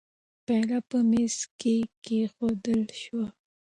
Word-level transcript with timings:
پیاله 0.45 0.79
په 0.89 0.97
مېز 1.09 1.37
کې 1.59 1.75
کېښودل 2.03 2.81
شوه. 3.01 3.25